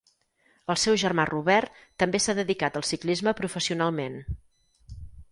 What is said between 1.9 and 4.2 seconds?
també s'ha dedicat al ciclisme professionalment.